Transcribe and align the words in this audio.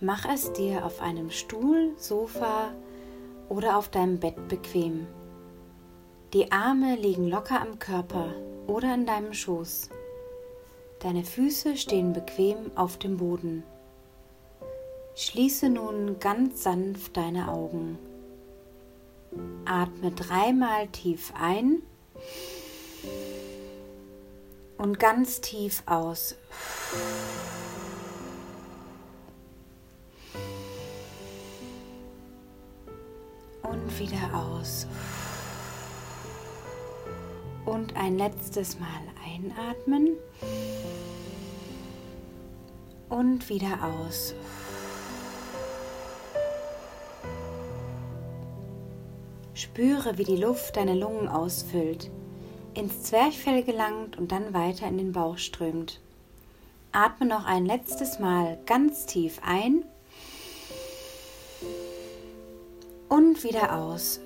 Mach 0.00 0.24
es 0.32 0.52
dir 0.52 0.84
auf 0.84 1.00
einem 1.00 1.30
Stuhl, 1.30 1.92
Sofa 1.96 2.72
oder 3.48 3.76
auf 3.76 3.88
deinem 3.88 4.20
Bett 4.20 4.46
bequem. 4.46 5.08
Die 6.32 6.52
Arme 6.52 6.94
liegen 6.94 7.26
locker 7.28 7.60
am 7.60 7.80
Körper 7.80 8.32
oder 8.68 8.94
in 8.94 9.06
deinem 9.06 9.34
Schoß. 9.34 9.90
Deine 11.00 11.24
Füße 11.24 11.76
stehen 11.76 12.12
bequem 12.12 12.70
auf 12.76 12.98
dem 12.98 13.16
Boden. 13.16 13.64
Schließe 15.16 15.68
nun 15.68 16.20
ganz 16.20 16.62
sanft 16.62 17.16
deine 17.16 17.48
Augen. 17.48 17.98
Atme 19.64 20.12
dreimal 20.12 20.86
tief 20.88 21.32
ein 21.36 21.82
und 24.76 25.00
ganz 25.00 25.40
tief 25.40 25.82
aus. 25.86 26.36
Und 33.78 34.00
wieder 34.00 34.34
aus. 34.34 34.86
Und 37.64 37.96
ein 37.96 38.18
letztes 38.18 38.78
Mal 38.78 38.86
einatmen 39.24 40.16
und 43.08 43.48
wieder 43.48 43.78
aus. 43.84 44.34
Spüre, 49.54 50.18
wie 50.18 50.24
die 50.24 50.36
Luft 50.36 50.76
deine 50.76 50.94
Lungen 50.94 51.28
ausfüllt, 51.28 52.10
ins 52.74 53.02
Zwerchfell 53.02 53.62
gelangt 53.62 54.16
und 54.18 54.32
dann 54.32 54.54
weiter 54.54 54.88
in 54.88 54.98
den 54.98 55.12
Bauch 55.12 55.38
strömt. 55.38 56.00
Atme 56.92 57.26
noch 57.26 57.44
ein 57.44 57.64
letztes 57.64 58.18
Mal 58.18 58.58
ganz 58.66 59.06
tief 59.06 59.40
ein 59.44 59.84
wieder 63.44 63.76
aus. 63.76 64.20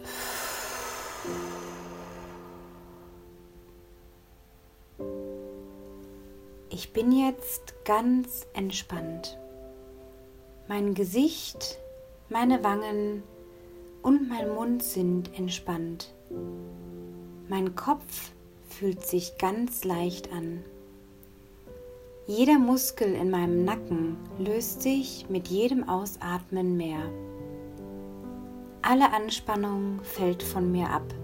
Ich 6.70 6.92
bin 6.92 7.12
jetzt 7.12 7.74
ganz 7.84 8.46
entspannt. 8.54 9.38
Mein 10.69 10.94
Gesicht, 10.94 11.78
meine 12.28 12.64
Wangen 12.64 13.22
und 14.02 14.28
mein 14.28 14.54
Mund 14.54 14.82
sind 14.82 15.36
entspannt. 15.38 16.14
Mein 17.48 17.74
Kopf 17.74 18.32
fühlt 18.69 19.04
sich 19.06 19.36
ganz 19.38 19.84
leicht 19.84 20.32
an. 20.32 20.64
Jeder 22.26 22.58
Muskel 22.58 23.14
in 23.14 23.30
meinem 23.30 23.64
Nacken 23.64 24.16
löst 24.38 24.82
sich 24.82 25.26
mit 25.28 25.48
jedem 25.48 25.88
Ausatmen 25.88 26.76
mehr. 26.76 27.10
Alle 28.83 29.12
Anspannung 29.12 30.00
fällt 30.02 30.42
von 30.42 30.70
mir 30.70 30.91
ab. 30.91 31.14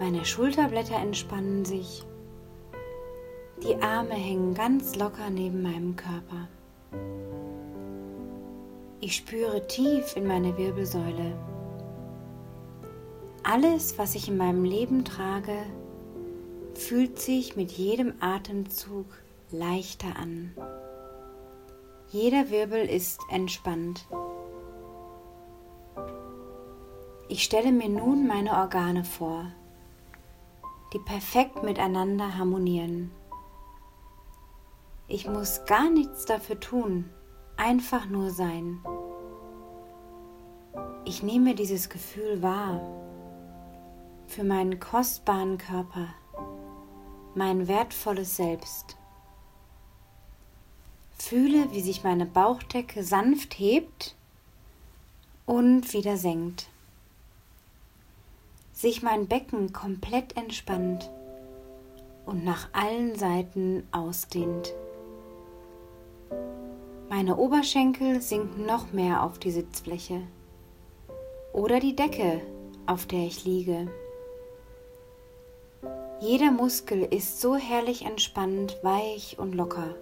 Meine 0.00 0.24
Schulterblätter 0.24 0.96
entspannen 0.96 1.64
sich 1.64 2.04
die 3.62 3.76
Arme 3.76 4.14
hängen 4.14 4.52
ganz 4.52 4.94
locker 4.96 5.30
neben 5.30 5.62
meinem 5.62 5.96
Körper. 5.96 6.48
Ich 9.00 9.16
spüre 9.16 9.66
tief 9.66 10.16
in 10.16 10.26
meine 10.26 10.58
Wirbelsäule. 10.58 11.34
Alles, 13.42 13.96
was 13.96 14.14
ich 14.16 14.28
in 14.28 14.36
meinem 14.36 14.64
Leben 14.64 15.04
trage, 15.04 15.56
fühlt 16.74 17.18
sich 17.18 17.56
mit 17.56 17.72
jedem 17.72 18.14
Atemzug 18.20 19.06
leichter 19.50 20.16
an. 20.16 20.52
Jeder 22.10 22.50
Wirbel 22.50 22.84
ist 22.84 23.20
entspannt. 23.30 24.06
Ich 27.28 27.42
stelle 27.42 27.72
mir 27.72 27.88
nun 27.88 28.26
meine 28.26 28.52
Organe 28.52 29.02
vor, 29.02 29.46
die 30.92 30.98
perfekt 30.98 31.62
miteinander 31.62 32.36
harmonieren. 32.36 33.10
Ich 35.08 35.26
muss 35.26 35.64
gar 35.64 35.88
nichts 35.88 36.26
dafür 36.26 36.60
tun, 36.60 37.08
einfach 37.56 38.06
nur 38.06 38.30
sein. 38.30 38.78
Ich 41.06 41.22
nehme 41.22 41.54
dieses 41.54 41.88
Gefühl 41.88 42.42
wahr 42.42 42.80
für 44.26 44.44
meinen 44.44 44.78
kostbaren 44.78 45.56
Körper, 45.56 46.08
mein 47.34 47.68
wertvolles 47.68 48.36
Selbst. 48.36 48.96
Fühle, 51.18 51.72
wie 51.72 51.80
sich 51.80 52.04
meine 52.04 52.26
Bauchdecke 52.26 53.02
sanft 53.02 53.58
hebt 53.58 54.14
und 55.46 55.94
wieder 55.94 56.18
senkt. 56.18 56.68
Sich 58.74 59.04
mein 59.04 59.28
Becken 59.28 59.72
komplett 59.72 60.36
entspannt 60.36 61.08
und 62.26 62.44
nach 62.44 62.68
allen 62.72 63.14
Seiten 63.14 63.86
ausdehnt. 63.92 64.74
Meine 67.08 67.36
Oberschenkel 67.36 68.20
sinken 68.20 68.66
noch 68.66 68.92
mehr 68.92 69.22
auf 69.22 69.38
die 69.38 69.52
Sitzfläche 69.52 70.22
oder 71.52 71.78
die 71.78 71.94
Decke, 71.94 72.40
auf 72.86 73.06
der 73.06 73.20
ich 73.20 73.44
liege. 73.44 73.86
Jeder 76.20 76.50
Muskel 76.50 77.02
ist 77.02 77.40
so 77.40 77.54
herrlich 77.54 78.04
entspannt, 78.04 78.78
weich 78.82 79.38
und 79.38 79.54
locker. 79.54 79.94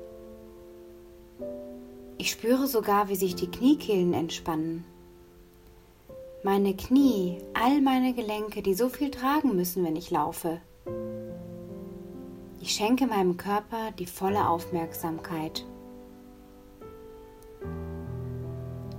Ich 2.16 2.30
spüre 2.30 2.66
sogar, 2.66 3.10
wie 3.10 3.16
sich 3.16 3.34
die 3.34 3.50
Kniekehlen 3.50 4.14
entspannen. 4.14 4.86
Meine 6.44 6.74
Knie, 6.74 7.38
all 7.54 7.80
meine 7.80 8.14
Gelenke, 8.14 8.62
die 8.62 8.74
so 8.74 8.88
viel 8.88 9.10
tragen 9.10 9.54
müssen, 9.54 9.84
wenn 9.84 9.96
ich 9.96 10.10
laufe. 10.10 10.60
Ich 12.60 12.72
schenke 12.72 13.06
meinem 13.06 13.36
Körper 13.36 13.92
die 13.98 14.06
volle 14.06 14.48
Aufmerksamkeit. 14.48 15.64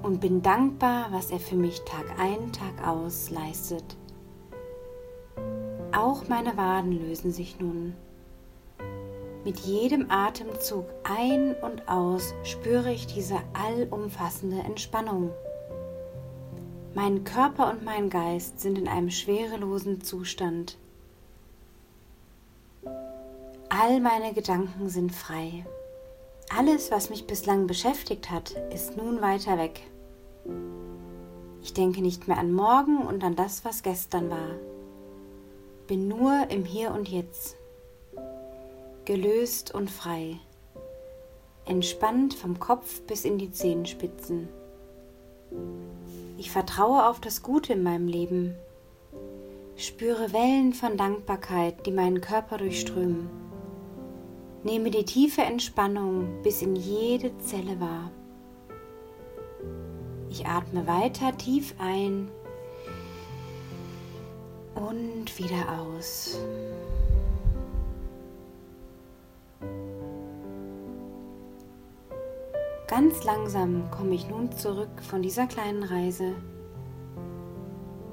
und 0.03 0.19
bin 0.19 0.41
dankbar, 0.41 1.07
was 1.11 1.31
er 1.31 1.39
für 1.39 1.55
mich 1.55 1.81
Tag 1.85 2.19
ein, 2.19 2.51
Tag 2.51 2.87
aus 2.87 3.31
leistet. 3.31 3.83
Auch 5.93 6.27
meine 6.27 6.55
Waden 6.57 6.91
lösen 6.91 7.31
sich 7.31 7.59
nun. 7.59 7.95
Mit 9.45 9.59
jedem 9.59 10.09
Atemzug 10.09 10.85
ein 11.03 11.55
und 11.55 11.87
aus 11.87 12.33
spüre 12.43 12.91
ich 12.91 13.07
diese 13.07 13.37
allumfassende 13.53 14.59
Entspannung. 14.59 15.31
Mein 16.95 17.23
Körper 17.23 17.71
und 17.71 17.83
mein 17.83 18.11
Geist 18.11 18.59
sind 18.59 18.77
in 18.77 18.87
einem 18.87 19.09
schwerelosen 19.09 20.01
Zustand. 20.01 20.77
All 23.69 23.99
meine 23.99 24.33
Gedanken 24.33 24.89
sind 24.89 25.11
frei. 25.11 25.65
Alles, 26.55 26.91
was 26.91 27.09
mich 27.09 27.25
bislang 27.25 27.65
beschäftigt 27.65 28.29
hat, 28.29 28.51
ist 28.71 28.95
nun 28.95 29.23
weiter 29.23 29.57
weg. 29.57 29.81
Ich 31.63 31.73
denke 31.73 32.01
nicht 32.01 32.27
mehr 32.27 32.37
an 32.37 32.53
morgen 32.53 32.99
und 32.99 33.23
an 33.23 33.35
das, 33.35 33.65
was 33.65 33.81
gestern 33.81 34.29
war. 34.29 34.51
Bin 35.87 36.07
nur 36.07 36.45
im 36.49 36.63
Hier 36.63 36.91
und 36.91 37.09
Jetzt. 37.09 37.55
Gelöst 39.05 39.73
und 39.73 39.89
frei. 39.89 40.37
Entspannt 41.65 42.35
vom 42.35 42.59
Kopf 42.59 43.01
bis 43.01 43.25
in 43.25 43.39
die 43.39 43.51
Zehenspitzen. 43.51 44.47
Ich 46.37 46.51
vertraue 46.51 47.07
auf 47.07 47.19
das 47.19 47.41
Gute 47.41 47.73
in 47.73 47.83
meinem 47.83 48.07
Leben. 48.07 48.55
Spüre 49.75 50.33
Wellen 50.33 50.73
von 50.73 50.97
Dankbarkeit, 50.97 51.85
die 51.85 51.91
meinen 51.91 52.21
Körper 52.21 52.57
durchströmen. 52.57 53.29
Nehme 54.63 54.91
die 54.91 55.03
tiefe 55.03 55.41
Entspannung 55.41 56.41
bis 56.44 56.61
in 56.61 56.75
jede 56.75 57.38
Zelle 57.39 57.79
wahr. 57.79 58.11
Ich 60.29 60.45
atme 60.45 60.88
weiter 60.88 61.38
tief 61.38 61.75
ein 61.79 62.29
und 64.75 65.38
wieder 65.38 65.79
aus. 65.79 66.39
Ganz 72.95 73.24
langsam 73.24 73.90
komme 73.90 74.13
ich 74.13 74.30
nun 74.30 74.51
zurück 74.51 75.01
von 75.01 75.24
dieser 75.24 75.48
kleinen 75.48 75.81
Reise. 75.81 76.36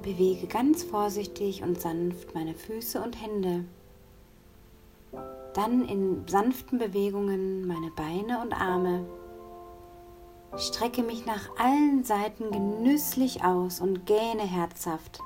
Bewege 0.00 0.46
ganz 0.46 0.84
vorsichtig 0.84 1.62
und 1.62 1.78
sanft 1.78 2.34
meine 2.34 2.54
Füße 2.54 2.98
und 3.02 3.20
Hände. 3.20 3.66
Dann 5.52 5.86
in 5.86 6.26
sanften 6.26 6.78
Bewegungen 6.78 7.66
meine 7.66 7.90
Beine 7.90 8.40
und 8.40 8.54
Arme. 8.54 9.04
Strecke 10.56 11.02
mich 11.02 11.26
nach 11.26 11.50
allen 11.58 12.02
Seiten 12.02 12.50
genüsslich 12.50 13.44
aus 13.44 13.82
und 13.82 14.06
gähne 14.06 14.44
herzhaft. 14.44 15.20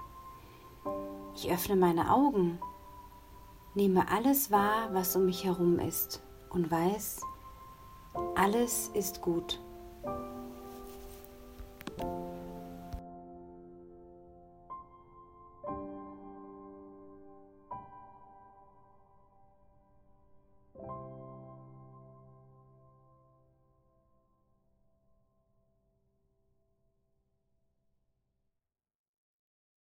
Ich 1.37 1.49
öffne 1.53 1.77
meine 1.77 2.13
Augen, 2.13 2.59
nehme 3.77 4.11
alles 4.11 4.51
wahr, 4.51 4.89
was 4.91 5.15
um 5.15 5.27
mich 5.27 5.45
herum 5.45 5.79
ist 5.79 6.25
und 6.51 6.73
weiß, 6.73 7.21
alles 8.35 8.91
ist 8.95 9.21
gut. 9.21 9.61